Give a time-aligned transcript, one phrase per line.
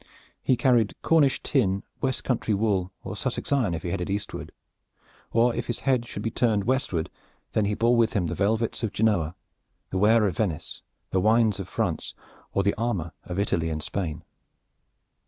[0.41, 4.51] He carried Cornish tin, Welt country wool, or Sussex iron if he traded eastward,
[5.31, 7.11] or if his head should be turned westward
[7.53, 9.35] then he bore with him the velvets of Genoa,
[9.91, 12.15] the ware of Venice, the wine of France,
[12.51, 14.23] or the armor of Italy and Spain.